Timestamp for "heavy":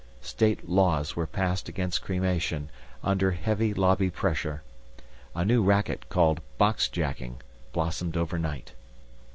3.33-3.71